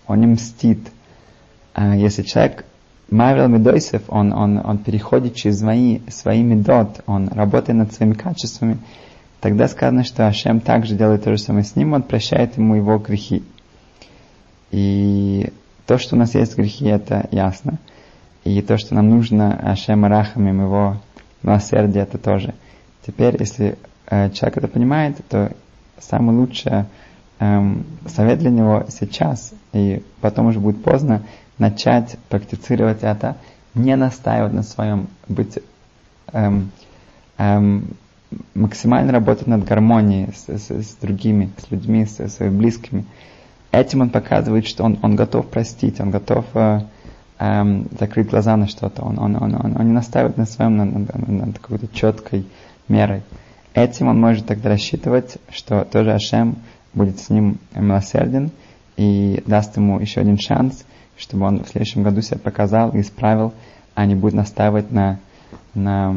Он 0.06 0.20
не 0.20 0.26
мстит. 0.28 0.86
А 1.74 1.96
если 1.96 2.22
человек 2.22 2.64
Мавел 3.10 3.48
Медойсев, 3.48 4.02
он, 4.08 4.32
он, 4.32 4.58
он 4.58 4.78
переходит 4.78 5.34
через 5.34 5.60
свои, 5.60 6.00
свои 6.08 6.42
медот, 6.42 7.00
он 7.06 7.28
работает 7.28 7.78
над 7.78 7.92
своими 7.92 8.12
качествами, 8.12 8.78
тогда 9.40 9.66
сказано, 9.68 10.04
что 10.04 10.26
Ашем 10.26 10.60
также 10.60 10.94
делает 10.94 11.24
то 11.24 11.30
же 11.30 11.38
самое 11.38 11.64
с 11.64 11.74
ним, 11.74 11.94
он 11.94 12.02
прощает 12.02 12.58
ему 12.58 12.74
его 12.74 12.98
грехи. 12.98 13.42
И 14.70 15.50
то, 15.86 15.96
что 15.96 16.16
у 16.16 16.18
нас 16.18 16.34
есть 16.34 16.56
грехи, 16.56 16.84
это 16.84 17.26
ясно. 17.30 17.78
И 18.44 18.60
то, 18.60 18.76
что 18.76 18.94
нам 18.94 19.08
нужно 19.08 19.58
Ашем 19.58 20.04
Рахамим, 20.04 20.60
его 20.60 20.96
милосердие, 21.42 22.02
это 22.02 22.18
тоже. 22.18 22.54
Теперь, 23.06 23.36
если 23.38 23.78
э, 24.06 24.30
человек 24.30 24.58
это 24.58 24.68
понимает, 24.68 25.16
то 25.30 25.52
самое 25.98 26.38
лучшее 26.38 26.86
эм, 27.38 27.86
совет 28.06 28.38
для 28.38 28.50
него 28.50 28.84
сейчас, 28.90 29.52
и 29.72 30.02
потом 30.20 30.46
уже 30.46 30.60
будет 30.60 30.82
поздно, 30.82 31.22
начать 31.58 32.16
практицировать 32.28 33.02
это, 33.02 33.36
не 33.74 33.96
настаивать 33.96 34.52
на 34.52 34.62
своем, 34.62 35.08
быть 35.28 35.58
эм, 36.32 36.70
эм, 37.36 37.96
максимально 38.54 39.12
работать 39.12 39.46
над 39.46 39.64
гармонией 39.64 40.32
с, 40.34 40.48
с, 40.48 40.70
с 40.70 40.94
другими, 41.00 41.50
с 41.58 41.70
людьми, 41.70 42.04
с, 42.06 42.20
с 42.20 42.36
своими 42.36 42.56
близкими. 42.56 43.04
Этим 43.70 44.00
он 44.00 44.10
показывает, 44.10 44.66
что 44.66 44.84
он, 44.84 44.98
он 45.02 45.16
готов 45.16 45.48
простить, 45.48 46.00
он 46.00 46.10
готов 46.10 46.46
э, 46.54 46.80
эм, 47.38 47.88
закрыть 47.98 48.30
глаза 48.30 48.56
на 48.56 48.66
что-то, 48.66 49.02
он, 49.02 49.18
он, 49.18 49.36
он, 49.36 49.54
он, 49.54 49.76
он 49.76 49.86
не 49.86 49.92
настаивает 49.92 50.36
на 50.36 50.46
своем, 50.46 50.76
над, 50.76 50.92
над, 50.92 51.28
над 51.28 51.58
какой-то 51.58 51.88
четкой 51.88 52.46
мерой. 52.88 53.22
Этим 53.74 54.08
он 54.08 54.20
может 54.20 54.46
тогда 54.46 54.70
рассчитывать, 54.70 55.38
что 55.50 55.84
тоже 55.84 56.12
Ашем 56.12 56.56
будет 56.94 57.20
с 57.20 57.30
ним 57.30 57.58
милосерден 57.74 58.50
и 58.96 59.42
даст 59.46 59.76
ему 59.76 60.00
еще 60.00 60.20
один 60.20 60.38
шанс– 60.38 60.84
чтобы 61.18 61.46
он 61.46 61.64
в 61.64 61.68
следующем 61.68 62.02
году 62.02 62.22
себя 62.22 62.38
показал 62.38 62.90
и 62.90 63.00
исправил, 63.00 63.52
а 63.94 64.06
не 64.06 64.14
будет 64.14 64.34
настаивать 64.34 64.90
на, 64.92 65.18
на 65.74 66.14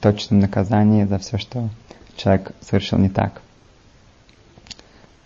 точном 0.00 0.38
наказании 0.38 1.04
за 1.04 1.18
все, 1.18 1.36
что 1.38 1.68
человек 2.16 2.52
совершил 2.60 2.98
не 2.98 3.08
так. 3.08 3.42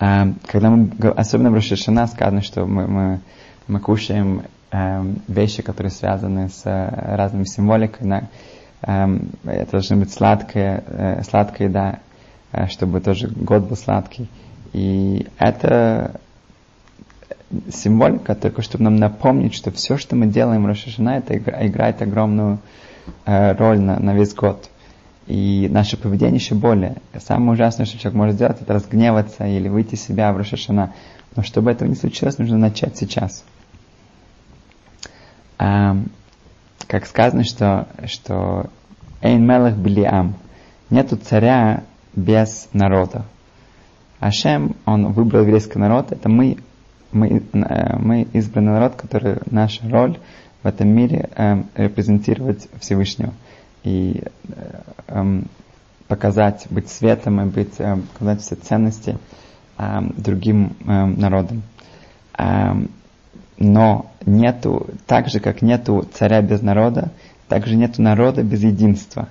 А, 0.00 0.28
когда 0.47 0.70
мы, 0.70 0.90
особенно 1.11 1.50
в 1.50 1.54
Рошишина 1.54 2.06
сказано, 2.06 2.42
что 2.42 2.64
мы, 2.64 2.87
мы, 2.87 3.20
мы 3.66 3.80
кушаем 3.80 4.44
э, 4.70 5.14
вещи, 5.26 5.62
которые 5.62 5.90
связаны 5.90 6.49
с 6.49 6.62
э, 6.64 7.16
разными 7.16 7.44
символикой, 7.44 8.08
да, 8.08 8.28
э, 8.82 9.18
это 9.44 9.73
должна 9.73 9.97
быть 9.97 10.12
сладкая, 10.12 10.85
э, 10.87 11.23
сладкая 11.25 11.68
еда, 11.68 11.99
э, 12.52 12.66
чтобы 12.68 13.00
тоже 13.00 13.28
год 13.28 13.68
был 13.68 13.76
сладкий. 13.76 14.28
И 14.73 15.26
это 15.38 16.20
символика, 17.73 18.35
только 18.35 18.62
чтобы 18.62 18.85
нам 18.85 18.97
напомнить, 18.97 19.55
что 19.55 19.71
все, 19.71 19.97
что 19.97 20.17
мы 20.17 20.26
делаем 20.26 20.64
в 20.64 20.67
Рошашана, 20.67 21.19
это 21.19 21.37
играет 21.37 22.02
огромную 22.02 22.59
э, 23.25 23.52
роль 23.57 23.81
на, 23.81 23.99
на 23.99 24.14
весь 24.14 24.35
год. 24.35 24.69
И 25.26 25.69
наше 25.71 25.97
поведение 25.97 26.37
еще 26.37 26.55
более. 26.55 26.97
Самое 27.19 27.52
ужасное, 27.52 27.87
что 27.87 27.99
человек 27.99 28.17
может 28.17 28.35
сделать, 28.37 28.61
это 28.61 28.73
разгневаться 28.73 29.47
или 29.47 29.69
выйти 29.69 29.95
из 29.95 30.02
себя 30.02 30.33
в 30.33 30.38
Рошашана. 30.38 30.93
Но 31.37 31.43
чтобы 31.43 31.71
этого 31.71 31.88
не 31.88 31.95
случилось, 31.95 32.38
нужно 32.38 32.57
начать 32.57 32.97
сейчас. 32.97 33.45
А, 35.59 35.97
как 36.87 37.07
сказано, 37.07 37.45
что, 37.45 37.88
что 38.07 38.71
Эйн 39.21 39.45
Мелах 39.47 39.75
Билиам. 39.75 40.35
Нету 40.90 41.17
царя 41.17 41.83
без 42.14 42.69
народа. 42.73 43.25
Ашем, 44.21 44.76
он 44.87 45.12
выбрал 45.12 45.43
еврейский 45.43 45.78
народ, 45.78 46.11
это 46.11 46.28
мы 46.28 46.59
мы, 47.12 47.43
э, 47.53 47.97
мы 47.99 48.23
избранный 48.33 48.73
народ, 48.73 48.95
который 48.97 49.38
наша 49.50 49.88
роль 49.88 50.19
в 50.62 50.67
этом 50.67 50.88
мире 50.88 51.29
э, 51.35 51.62
репрезентировать 51.75 52.69
Всевышнего 52.81 53.33
и 53.85 54.23
э, 54.49 54.81
э, 55.09 55.41
показать, 56.09 56.67
быть 56.71 56.88
светом 56.88 57.41
и 57.41 57.45
быть, 57.45 57.75
э, 57.79 57.97
показать 58.12 58.43
все 58.43 58.57
ценности 58.57 59.19
э, 59.79 60.00
другим 60.17 60.77
э, 60.87 61.05
народам. 61.07 61.62
Э, 62.37 62.73
но 63.59 64.11
нету, 64.25 64.88
так 65.07 65.29
же 65.29 65.41
как 65.41 65.62
нету 65.62 66.07
царя 66.12 66.43
без 66.43 66.62
народа, 66.62 67.11
так 67.49 67.67
же 67.67 67.77
нету 67.77 68.03
народа 68.03 68.43
без 68.43 68.62
единства. 68.62 69.29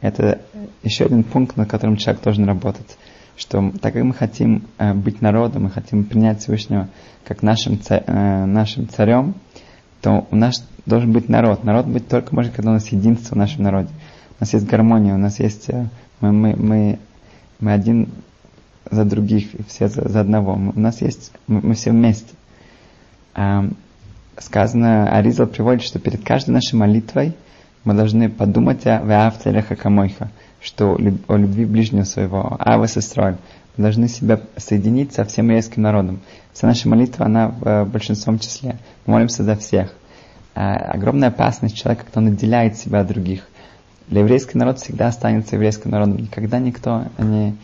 Это 0.00 0.40
еще 0.82 1.04
один 1.06 1.24
пункт, 1.24 1.56
над 1.56 1.68
которым 1.68 1.96
человек 1.96 2.22
должен 2.22 2.44
работать 2.44 2.98
что 3.40 3.72
так 3.80 3.94
как 3.94 4.04
мы 4.04 4.12
хотим 4.12 4.64
э, 4.78 4.92
быть 4.92 5.22
народом, 5.22 5.64
мы 5.64 5.70
хотим 5.70 6.04
принять 6.04 6.40
Всевышнего 6.40 6.88
как 7.24 7.42
нашим, 7.42 7.80
царь, 7.80 8.04
э, 8.06 8.44
нашим 8.44 8.86
царем, 8.86 9.34
то 10.02 10.26
у 10.30 10.36
нас 10.36 10.62
должен 10.84 11.12
быть 11.12 11.28
народ. 11.30 11.64
Народ 11.64 11.86
быть 11.86 12.06
только 12.06 12.34
может, 12.34 12.52
когда 12.52 12.70
у 12.70 12.74
нас 12.74 12.88
единство 12.88 13.34
в 13.34 13.38
нашем 13.38 13.62
народе. 13.62 13.88
У 14.38 14.42
нас 14.42 14.52
есть 14.52 14.66
гармония, 14.66 15.14
у 15.14 15.18
нас 15.18 15.40
есть... 15.40 15.70
Э, 15.70 15.86
мы, 16.20 16.32
мы, 16.32 16.54
мы, 16.54 16.98
мы 17.60 17.72
один 17.72 18.10
за 18.90 19.06
других, 19.06 19.48
все 19.68 19.88
за, 19.88 20.06
за 20.06 20.20
одного. 20.20 20.52
У 20.52 20.78
нас 20.78 21.00
есть... 21.00 21.32
Мы, 21.46 21.62
мы 21.62 21.74
все 21.74 21.92
вместе. 21.92 22.34
А, 23.34 23.64
сказано, 24.36 25.10
Аризал 25.16 25.46
приводит, 25.46 25.82
что 25.82 25.98
перед 25.98 26.22
каждой 26.22 26.50
нашей 26.50 26.74
молитвой 26.74 27.34
мы 27.84 27.94
должны 27.94 28.28
подумать 28.28 28.86
о 28.86 29.00
«Веавтелеха 29.02 29.76
камойха», 29.76 30.30
что 30.60 30.94
о 30.94 31.36
любви 31.36 31.64
ближнего 31.64 32.04
своего, 32.04 32.56
Ава 32.58 32.86
Сестроль, 32.86 33.36
мы 33.76 33.84
должны 33.84 34.08
себя 34.08 34.40
соединить 34.56 35.12
со 35.12 35.24
всем 35.24 35.46
еврейским 35.46 35.82
народом. 35.82 36.20
Вся 36.52 36.66
наша 36.66 36.88
молитва, 36.88 37.26
она 37.26 37.48
в 37.48 37.66
э, 37.66 37.84
большинством 37.84 38.38
числе. 38.38 38.78
Мы 39.06 39.14
молимся 39.14 39.42
за 39.44 39.56
всех. 39.56 39.94
А, 40.54 40.74
огромная 40.74 41.28
опасность 41.28 41.76
человека, 41.76 42.04
кто 42.06 42.20
наделяет 42.20 42.76
себя 42.76 43.00
от 43.00 43.06
других. 43.06 43.48
Для 44.08 44.20
еврейского 44.20 44.58
народа 44.58 44.78
всегда 44.78 45.06
останется 45.06 45.54
еврейским 45.54 45.90
народом. 45.90 46.16
Никогда 46.16 46.58
никто 46.58 47.04
не, 47.18 47.56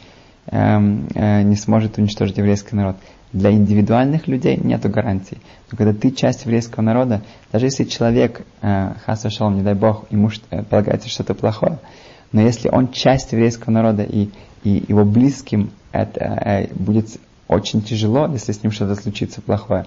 эм, 0.46 1.08
э, 1.14 1.42
не 1.42 1.56
сможет 1.56 1.98
уничтожить 1.98 2.38
еврейский 2.38 2.76
народ. 2.76 2.96
Для 3.32 3.50
индивидуальных 3.50 4.28
людей 4.28 4.56
нет 4.56 4.80
гарантий. 4.88 5.38
Но 5.70 5.76
когда 5.76 5.92
ты 5.92 6.12
часть 6.12 6.44
еврейского 6.44 6.82
народа, 6.82 7.22
даже 7.52 7.66
если 7.66 7.84
человек, 7.84 8.46
э, 8.62 8.92
хаса 9.04 9.28
шалом, 9.28 9.56
не 9.56 9.62
дай 9.62 9.74
бог, 9.74 10.06
ему 10.10 10.30
э, 10.50 10.62
полагается 10.62 11.08
что-то 11.08 11.34
плохое, 11.34 11.78
но 12.32 12.40
если 12.40 12.68
он 12.68 12.90
часть 12.90 13.32
еврейского 13.32 13.72
народа 13.72 14.02
и, 14.02 14.30
и 14.64 14.84
его 14.88 15.04
близким 15.04 15.70
это 15.92 16.20
э, 16.20 16.66
будет 16.74 17.18
очень 17.48 17.82
тяжело, 17.82 18.28
если 18.32 18.52
с 18.52 18.62
ним 18.62 18.72
что-то 18.72 18.94
случится 19.00 19.40
плохое, 19.40 19.86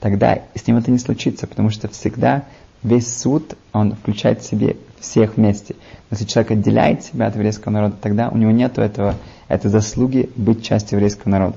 тогда 0.00 0.40
с 0.54 0.66
ним 0.66 0.76
это 0.76 0.90
не 0.90 0.98
случится, 0.98 1.46
потому 1.46 1.70
что 1.70 1.88
всегда 1.88 2.44
весь 2.82 3.16
суд, 3.16 3.56
он 3.72 3.94
включает 3.94 4.42
в 4.42 4.46
себе 4.46 4.76
всех 5.00 5.36
вместе. 5.36 5.76
Если 6.10 6.24
человек 6.24 6.52
отделяет 6.52 7.04
себя 7.04 7.26
от 7.26 7.34
еврейского 7.34 7.72
народа, 7.72 7.96
тогда 8.00 8.28
у 8.28 8.36
него 8.36 8.50
нет 8.50 8.78
этого, 8.78 9.14
этой 9.48 9.70
заслуги 9.70 10.30
быть 10.36 10.64
частью 10.64 10.96
еврейского 10.96 11.30
народа. 11.30 11.56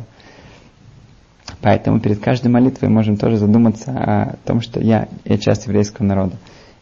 Поэтому 1.61 1.99
перед 1.99 2.19
каждой 2.19 2.47
молитвой 2.47 2.89
можем 2.89 3.17
тоже 3.17 3.37
задуматься 3.37 3.91
о 3.91 4.35
том, 4.45 4.61
что 4.61 4.79
я, 4.79 5.07
я 5.25 5.37
часть 5.37 5.65
еврейского 5.65 6.05
народа. 6.05 6.35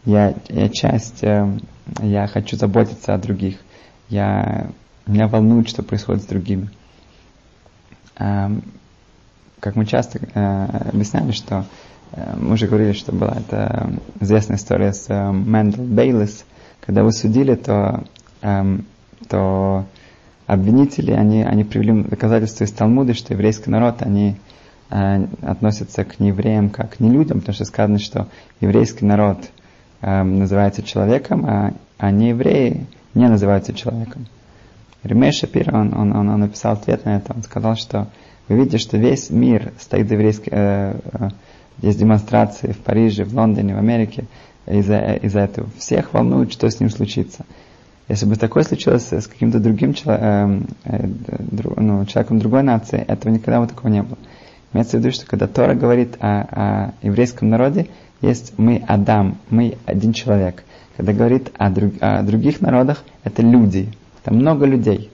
Я, 0.06 0.36
я 0.50 0.70
часть 0.70 1.24
э, 1.24 1.48
я 2.02 2.28
хочу 2.28 2.58
заботиться 2.58 3.14
о 3.14 3.18
других, 3.18 3.58
я, 4.10 4.70
меня 5.06 5.28
волнует, 5.28 5.70
что 5.70 5.84
происходит 5.84 6.24
с 6.24 6.28
другими. 6.28 6.70
Эм, 8.18 8.64
как 9.60 9.76
мы 9.76 9.86
часто 9.86 10.20
э, 10.20 10.90
объясняли, 10.90 11.32
что 11.32 11.66
Э, 12.12 12.36
мы 12.38 12.54
уже 12.54 12.68
говорили, 12.68 12.94
что 12.94 13.12
была 13.12 13.36
эта 13.38 13.92
известная 14.20 14.58
история 14.58 14.94
с 14.94 15.06
э, 15.10 15.32
Мэндл 15.32 15.84
Бейлис. 15.84 16.46
Когда 16.82 17.02
его 17.02 17.12
судили, 17.12 17.56
то, 17.56 18.04
эм, 18.42 18.86
то 19.28 19.86
обвинители, 20.46 21.12
они, 21.12 21.44
они 21.44 21.64
привели 21.64 22.04
доказательства 22.04 22.64
из 22.64 22.72
Талмуда, 22.72 23.14
что 23.14 23.34
еврейский 23.34 23.70
народ, 23.70 24.02
они 24.02 24.38
относятся 24.90 26.06
к 26.06 26.22
неевреям 26.22 26.70
как 26.70 26.96
к 26.96 27.00
нелюдям, 27.02 27.40
потому 27.40 27.54
что 27.54 27.66
сказано, 27.66 28.00
что 28.00 28.30
еврейский 28.62 29.04
народ 29.04 29.38
э, 30.02 30.24
называется 30.24 30.84
человеком, 30.84 31.46
а, 31.46 31.74
а 31.98 32.12
неевреи 32.12 32.86
не 33.14 33.28
называются 33.28 33.74
человеком. 33.74 34.28
Ремей 35.04 35.32
Шапир, 35.32 35.74
он, 35.74 35.94
он, 35.94 36.16
он, 36.16 36.30
он 36.30 36.40
написал 36.40 36.74
ответ 36.74 37.06
на 37.06 37.18
это, 37.18 37.34
он 37.34 37.44
сказал, 37.44 37.76
что 37.76 38.08
вы 38.48 38.58
видите, 38.58 38.78
что 38.78 38.98
весь 38.98 39.30
мир 39.30 39.74
стоит 39.80 40.12
еврейский, 40.12 40.50
э, 40.52 41.00
э, 41.14 41.30
есть 41.82 42.00
демонстрации 42.00 42.72
в 42.72 42.80
Париже, 42.80 43.24
в 43.24 43.34
Лондоне, 43.36 43.76
в 43.76 43.78
Америке, 43.78 44.26
из-за 44.66 45.14
из 45.14 45.36
этого. 45.36 45.70
Всех 45.78 46.14
волнует, 46.14 46.52
что 46.52 46.70
с 46.70 46.80
ним 46.80 46.90
случится. 46.90 47.46
Если 48.10 48.26
бы 48.26 48.36
такое 48.36 48.64
случилось 48.64 49.12
с 49.12 49.28
каким-то 49.28 49.60
другим 49.60 49.94
э, 50.06 50.62
э, 50.86 51.08
ну, 51.76 52.06
человеком 52.06 52.40
другой 52.40 52.64
нации, 52.64 53.00
этого 53.00 53.34
никогда 53.34 53.60
бы 53.60 53.68
такого 53.68 53.90
не 53.92 54.02
было. 54.02 54.18
Имеется 54.74 54.98
в 54.98 55.00
виду, 55.02 55.12
что 55.12 55.26
когда 55.26 55.48
Тора 55.48 55.76
говорит 55.76 56.16
о, 56.20 56.42
о 56.42 56.94
еврейском 57.02 57.50
народе, 57.50 57.88
есть 58.22 58.54
мы 58.58 58.84
Адам, 58.88 59.38
мы 59.50 59.78
один 59.86 60.14
человек. 60.14 60.64
Когда 60.96 61.14
говорит 61.14 61.52
о, 61.58 61.70
друг, 61.70 61.94
о 62.02 62.24
других 62.24 62.62
народах, 62.62 63.04
это 63.24 63.42
люди. 63.42 63.90
Там 64.24 64.38
много 64.38 64.66
людей. 64.66 65.12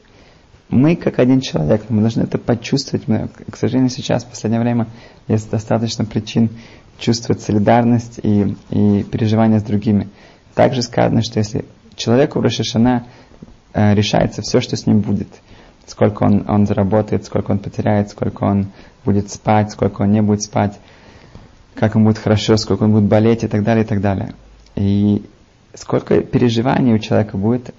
Мы 0.70 0.96
как 0.96 1.20
один 1.20 1.42
человек, 1.42 1.84
мы 1.90 2.02
должны 2.02 2.24
это 2.24 2.38
почувствовать. 2.38 3.08
Мы, 3.08 3.30
к 3.50 3.58
сожалению, 3.58 3.90
сейчас, 3.90 4.24
в 4.24 4.30
последнее 4.30 4.62
время, 4.62 4.88
есть 5.28 5.52
достаточно 5.52 6.06
причин 6.06 6.50
чувствовать 6.98 7.42
солидарность 7.42 8.20
и, 8.24 8.56
и 8.70 9.04
переживания 9.04 9.60
с 9.60 9.64
другими. 9.64 10.08
Также 10.56 10.82
сказано, 10.82 11.22
что 11.22 11.40
если 11.40 11.66
человеку 11.96 12.40
в 12.40 12.44
Рошашана 12.44 13.06
э, 13.74 13.94
решается 13.94 14.42
все, 14.42 14.62
что 14.62 14.76
с 14.76 14.88
ним 14.88 15.02
будет, 15.02 15.28
сколько 15.86 16.24
он, 16.24 16.46
он 16.48 16.66
заработает, 16.66 17.26
сколько 17.26 17.52
он 17.52 17.60
потеряет, 17.60 18.10
сколько 18.10 18.44
он 18.46 18.68
будет 19.04 19.30
спать, 19.32 19.72
сколько 19.72 20.04
он 20.04 20.12
не 20.12 20.22
будет 20.22 20.44
спать, 20.44 20.80
как 21.76 21.96
ему 21.96 22.06
будет 22.06 22.18
хорошо, 22.18 22.58
сколько 22.58 22.84
он 22.84 22.92
будет 22.92 23.06
болеть 23.06 23.44
и 23.44 23.48
так 23.48 23.64
далее, 23.64 23.84
и 23.84 23.88
так 23.88 24.02
далее. 24.02 24.34
И 24.76 25.24
сколько 25.74 26.22
переживаний 26.22 26.94
у 26.94 27.00
человека 27.00 27.38
будет, 27.38 27.74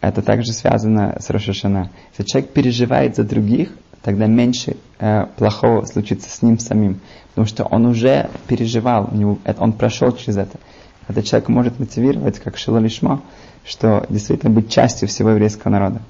это 0.00 0.22
также 0.22 0.52
связано 0.52 1.16
с 1.20 1.28
Рошашана. 1.30 1.90
Если 2.12 2.30
человек 2.30 2.52
переживает 2.52 3.16
за 3.16 3.24
других, 3.24 3.70
тогда 4.02 4.26
меньше 4.26 4.76
э, 4.98 5.26
плохого 5.36 5.84
случится 5.84 6.30
с 6.30 6.42
ним 6.42 6.58
самим. 6.58 7.00
Потому 7.30 7.46
что 7.46 7.64
он 7.64 7.86
уже 7.86 8.30
переживал, 8.48 9.08
у 9.12 9.14
него, 9.14 9.38
это, 9.44 9.62
он 9.62 9.72
прошел 9.72 10.12
через 10.12 10.38
это. 10.38 10.58
Этот 11.06 11.24
человек 11.26 11.48
может 11.48 11.78
мотивировать, 11.78 12.38
как 12.38 12.56
Шилалишмо, 12.56 13.20
что 13.64 14.06
действительно 14.08 14.52
быть 14.52 14.70
частью 14.70 15.08
всего 15.08 15.30
еврейского 15.30 15.70
народа. 15.70 16.02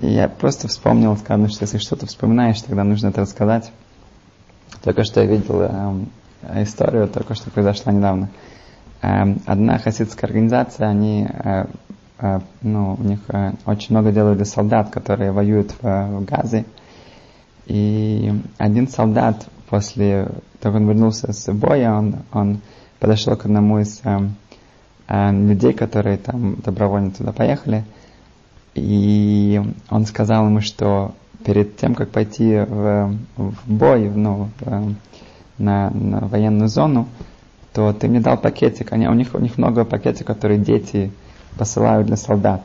И 0.00 0.06
я 0.06 0.28
просто 0.28 0.68
вспомнил, 0.68 1.16
сказано, 1.16 1.48
что 1.48 1.64
если 1.64 1.78
что-то 1.78 2.06
вспоминаешь, 2.06 2.60
тогда 2.60 2.84
нужно 2.84 3.08
это 3.08 3.22
рассказать. 3.22 3.72
Только 4.82 5.04
что 5.04 5.20
я 5.20 5.26
видел 5.26 5.60
э, 5.62 6.62
историю, 6.62 7.08
только 7.08 7.34
что 7.34 7.50
произошла 7.50 7.92
недавно. 7.92 8.30
Э, 9.02 9.24
одна 9.46 9.78
хасидская 9.78 10.28
организация, 10.28 10.88
они 10.88 11.26
э, 11.26 11.66
Э, 12.18 12.40
ну, 12.62 12.96
у 12.98 13.02
них 13.02 13.20
э, 13.28 13.52
очень 13.64 13.94
много 13.94 14.12
делают 14.12 14.38
для 14.38 14.44
солдат, 14.44 14.90
которые 14.90 15.32
воюют 15.32 15.72
в, 15.80 15.82
в 15.82 16.24
Газе. 16.24 16.64
И 17.66 18.32
один 18.58 18.88
солдат 18.88 19.46
после 19.68 20.28
того, 20.60 20.74
как 20.74 20.82
он 20.82 20.88
вернулся 20.88 21.32
с 21.32 21.52
боя, 21.52 21.92
он, 21.92 22.16
он 22.32 22.60
подошел 22.98 23.36
к 23.36 23.44
одному 23.44 23.78
из 23.78 24.00
э, 24.04 24.18
э, 25.06 25.32
людей, 25.32 25.72
которые 25.72 26.18
там 26.18 26.56
добровольно 26.56 27.12
туда 27.12 27.32
поехали, 27.32 27.84
и 28.74 29.60
он 29.90 30.06
сказал 30.06 30.46
ему, 30.46 30.60
что 30.60 31.14
перед 31.44 31.76
тем, 31.76 31.94
как 31.94 32.10
пойти 32.10 32.58
в, 32.58 33.16
в 33.36 33.54
бой, 33.66 34.10
ну, 34.10 34.50
в, 34.60 34.94
на, 35.58 35.90
на 35.90 36.20
военную 36.20 36.68
зону, 36.68 37.08
то 37.72 37.92
ты 37.92 38.08
мне 38.08 38.20
дал 38.20 38.36
пакетик. 38.38 38.92
Они, 38.92 39.08
у, 39.08 39.14
них, 39.14 39.34
у 39.34 39.38
них 39.38 39.58
много 39.58 39.84
пакетиков, 39.84 40.26
которые 40.26 40.58
дети 40.58 41.10
посылаю 41.56 42.04
для 42.04 42.16
солдат. 42.16 42.62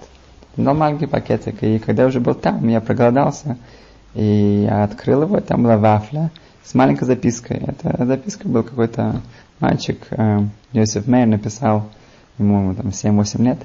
Дал 0.57 0.75
маленький 0.75 1.07
пакетик, 1.07 1.63
и 1.63 1.79
когда 1.79 2.03
я 2.03 2.09
уже 2.09 2.19
был 2.19 2.35
там, 2.35 2.67
я 2.67 2.79
проголодался, 2.79 3.57
и 4.13 4.65
я 4.67 4.83
открыл 4.83 5.23
его, 5.23 5.39
там 5.39 5.63
была 5.63 5.77
вафля 5.77 6.31
с 6.63 6.73
маленькой 6.75 7.05
запиской. 7.05 7.57
Эта 7.57 8.05
записка 8.05 8.47
был 8.47 8.63
какой-то 8.63 9.21
мальчик, 9.59 9.99
э, 10.11 10.41
Мейер 10.73 11.27
написал, 11.27 11.89
ему 12.37 12.73
там 12.75 12.87
7-8 12.87 13.43
лет. 13.43 13.59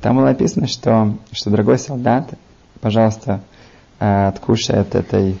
Там 0.00 0.16
было 0.16 0.26
написано, 0.26 0.66
что, 0.66 1.16
что 1.30 1.50
дорогой 1.50 1.78
солдат, 1.78 2.34
пожалуйста, 2.80 3.40
э, 4.02 4.26
откушай 4.26 4.80
от 4.80 4.94
этой 4.94 5.38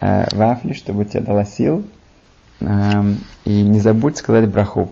э, 0.00 0.34
вафли, 0.34 0.72
чтобы 0.72 1.04
тебе 1.04 1.20
дала 1.20 1.44
сил, 1.44 1.84
э, 2.60 2.66
и 3.44 3.62
не 3.62 3.80
забудь 3.80 4.16
сказать 4.16 4.48
браху. 4.48 4.90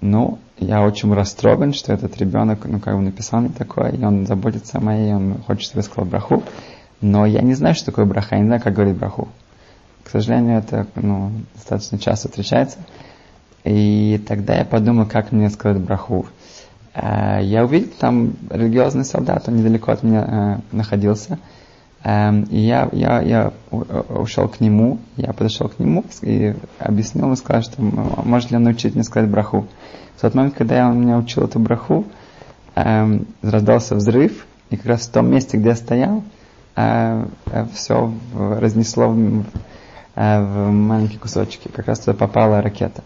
Ну, 0.00 0.38
я 0.58 0.82
очень 0.82 1.12
растроган, 1.12 1.72
что 1.72 1.92
этот 1.92 2.16
ребенок, 2.18 2.66
ну, 2.66 2.78
как 2.78 2.94
бы 2.94 3.02
написал 3.02 3.40
мне 3.40 3.50
такое, 3.50 3.90
и 3.90 4.04
он 4.04 4.26
заботится 4.26 4.78
о 4.78 4.80
моей, 4.80 5.12
он 5.12 5.42
хочет, 5.46 5.64
чтобы 5.64 5.80
я 5.80 5.82
сказал 5.82 6.04
браху. 6.04 6.42
Но 7.00 7.26
я 7.26 7.40
не 7.42 7.54
знаю, 7.54 7.74
что 7.74 7.86
такое 7.86 8.04
браха, 8.04 8.36
я 8.36 8.42
не 8.42 8.46
знаю, 8.46 8.62
как 8.62 8.74
говорить 8.74 8.96
браху. 8.96 9.28
К 10.04 10.10
сожалению, 10.10 10.58
это, 10.58 10.86
ну, 10.94 11.32
достаточно 11.54 11.98
часто 11.98 12.28
встречается. 12.28 12.78
И 13.64 14.22
тогда 14.28 14.54
я 14.56 14.64
подумал, 14.64 15.06
как 15.06 15.32
мне 15.32 15.50
сказать 15.50 15.82
браху. 15.82 16.26
А, 16.94 17.40
я 17.40 17.64
увидел 17.64 17.90
там 17.98 18.34
религиозный 18.50 19.04
солдат, 19.04 19.48
он 19.48 19.56
недалеко 19.56 19.92
от 19.92 20.02
меня 20.02 20.60
э, 20.72 20.76
находился. 20.76 21.38
Эм, 22.04 22.44
и 22.44 22.58
я, 22.58 22.88
я, 22.92 23.20
я 23.22 23.52
ушел 23.70 24.48
к 24.48 24.60
нему, 24.60 24.98
я 25.16 25.32
подошел 25.32 25.68
к 25.68 25.78
нему 25.78 26.04
и 26.22 26.54
объяснил 26.78 27.24
ему, 27.24 27.36
сказал, 27.36 27.62
что 27.62 27.82
может 27.82 28.50
ли 28.50 28.58
он 28.58 28.64
научить 28.64 28.94
мне 28.94 29.02
сказать 29.04 29.28
браху. 29.30 29.66
В 30.16 30.20
тот 30.20 30.34
момент, 30.34 30.54
когда 30.54 30.86
он 30.88 31.00
меня 31.00 31.16
учил 31.16 31.44
эту 31.44 31.58
браху, 31.58 32.04
эм, 32.74 33.26
раздался 33.42 33.96
взрыв, 33.96 34.46
и 34.70 34.76
как 34.76 34.86
раз 34.86 35.06
в 35.06 35.12
том 35.12 35.30
месте, 35.30 35.56
где 35.56 35.70
я 35.70 35.76
стоял, 35.76 36.22
э, 36.76 37.26
э, 37.46 37.66
все 37.72 38.12
разнесло 38.34 39.08
в, 39.08 39.44
э, 40.14 40.42
в 40.42 40.70
маленькие 40.70 41.18
кусочки. 41.18 41.68
Как 41.68 41.86
раз 41.86 42.00
туда 42.00 42.14
попала 42.14 42.60
ракета. 42.60 43.02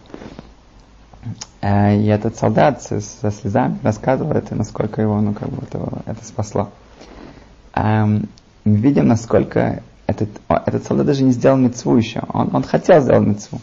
Э, 1.61 1.97
и 1.97 2.07
этот 2.07 2.37
солдат 2.37 2.83
со, 2.83 3.01
слезами 3.01 3.79
рассказывал 3.83 4.33
это, 4.33 4.55
насколько 4.55 5.03
его, 5.03 5.21
ну, 5.21 5.35
как 5.35 5.49
бы 5.49 5.63
это, 5.63 6.03
это 6.07 6.25
спасло. 6.25 6.71
Эм, 7.75 8.29
мы 8.65 8.77
видим, 8.77 9.09
насколько 9.09 9.83
этот, 10.07 10.31
этот 10.49 10.85
солдат 10.85 11.07
даже 11.07 11.23
не 11.25 11.33
сделал 11.33 11.57
мецву 11.57 11.97
еще. 11.97 12.23
Он, 12.33 12.51
он 12.55 12.63
хотел 12.63 13.01
сделать 13.01 13.27
мецву. 13.27 13.61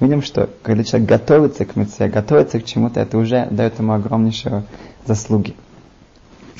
Видим, 0.00 0.22
что 0.22 0.48
когда 0.62 0.84
человек 0.84 1.08
готовится 1.08 1.64
к 1.64 1.74
мецве, 1.74 2.08
готовится 2.08 2.60
к 2.60 2.64
чему-то, 2.64 3.00
это 3.00 3.18
уже 3.18 3.48
дает 3.50 3.78
ему 3.78 3.94
огромнейшие 3.94 4.62
заслуги. 5.06 5.56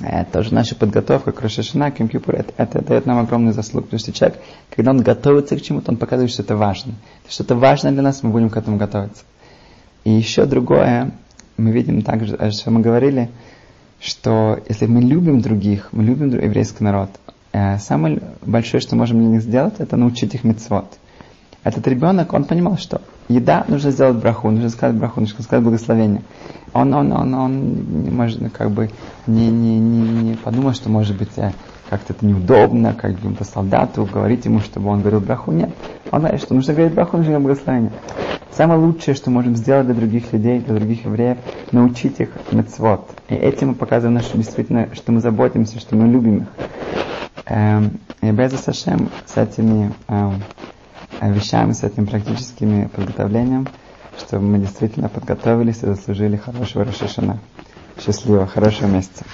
Это 0.01 0.33
тоже 0.33 0.55
наша 0.55 0.77
подготовка 0.77 1.33
к 1.33 1.41
Рошашина, 1.41 1.91
к 1.91 1.97
Кимпюпур, 1.97 2.35
это, 2.37 2.53
это 2.57 2.85
дает 2.85 3.07
нам 3.07 3.19
огромную 3.19 3.53
заслугу. 3.53 3.87
Потому 3.87 3.99
что 3.99 4.13
человек, 4.13 4.39
когда 4.75 4.91
он 4.93 5.03
готовится 5.03 5.57
к 5.57 5.63
чему-то, 5.63 5.91
он 5.91 5.97
показывает, 5.97 6.31
что 6.31 6.43
это 6.43 6.57
важно. 6.57 6.95
Что-то 7.29 7.57
важное 7.57 7.93
для 7.93 8.03
нас, 8.03 8.23
мы 8.23 8.31
будем 8.31 8.49
к 8.51 8.57
этому 8.57 8.77
готовиться. 8.77 9.25
И 10.05 10.11
еще 10.11 10.47
другое, 10.47 11.13
мы 11.57 11.71
видим 11.71 12.03
также, 12.03 12.37
что 12.53 12.71
мы 12.71 12.81
говорили, 12.81 13.31
что 14.01 14.61
если 14.69 14.87
мы 14.87 15.01
любим 15.01 15.41
других, 15.41 15.89
мы 15.93 16.05
любим 16.05 16.31
еврейский 16.31 16.85
народ, 16.85 17.11
Э, 17.53 17.79
самое 17.79 18.21
большое, 18.43 18.81
что 18.81 18.97
можем 18.97 19.19
для 19.19 19.29
них 19.29 19.43
сделать, 19.43 19.75
это 19.79 19.97
научить 19.97 20.35
их 20.35 20.45
мецвод. 20.45 20.85
Этот 21.65 21.87
ребенок, 21.89 22.33
он 22.33 22.45
понимал, 22.45 22.77
что 22.79 23.01
еда, 23.29 23.65
нужно 23.69 23.91
сделать 23.91 24.17
браху, 24.17 24.51
нужно 24.51 24.69
сказать 24.71 24.97
браху, 24.97 25.21
нужно 25.21 25.43
сказать 25.43 25.63
благословение. 25.63 26.23
Он, 26.73 26.93
он, 26.95 27.13
он, 27.13 27.35
он 27.35 28.03
не 28.05 28.11
может, 28.11 28.53
как 28.53 28.71
бы, 28.71 28.91
не, 29.27 29.49
не, 29.51 29.79
не, 29.79 30.01
не 30.31 30.35
подумал, 30.37 30.75
что 30.75 30.91
может 30.91 31.17
быть 31.17 31.37
э, 31.37 31.53
как-то 31.89 32.13
это 32.13 32.27
неудобно, 32.27 32.95
как 32.95 33.19
бы 33.19 33.35
по 33.35 33.45
солдату 33.45 34.09
говорить 34.11 34.45
ему, 34.45 34.61
чтобы 34.61 34.91
он 34.91 35.01
говорил 35.01 35.21
браху. 35.21 35.53
Нет. 35.53 35.71
Он 36.11 36.21
знает, 36.21 36.41
что 36.41 36.55
нужно 36.55 36.75
говорить 36.75 36.95
браху, 36.95 37.17
нужно 37.17 37.33
говорить 37.33 37.47
благословение. 37.47 37.93
Самое 38.53 38.81
лучшее, 38.81 39.15
что 39.15 39.31
можем 39.31 39.57
сделать 39.57 39.87
для 39.87 39.95
других 39.95 40.33
людей, 40.33 40.59
для 40.61 40.75
других 40.75 41.05
евреев, 41.05 41.39
научить 41.71 42.19
их 42.19 42.31
мецвод. 42.51 43.09
И 43.29 43.35
этим 43.35 43.69
мы 43.69 43.75
показываем, 43.75 44.21
что 44.21 44.37
действительно, 44.37 44.89
что 44.95 45.13
мы 45.13 45.21
заботимся, 45.21 45.79
что 45.79 45.97
мы 45.97 46.09
любим 46.09 46.39
их. 46.39 46.49
Эм, 47.47 48.01
и 48.21 48.31
без 48.31 48.53
Сашем 48.61 49.11
с 49.27 49.37
этими 49.37 49.93
эм, 50.09 50.43
вещами, 51.21 51.73
с 51.73 51.83
этим 51.83 52.07
практическими 52.07 52.87
подготовлением, 52.87 53.69
чтобы 54.19 54.45
мы 54.45 54.59
действительно 54.59 55.09
подготовились 55.09 55.83
и 55.83 55.87
заслужили 55.87 56.37
хорошего 56.37 56.85
Рошашана. 56.85 57.39
Счастливого, 58.01 58.47
хорошего 58.47 58.87
месяца. 58.87 59.25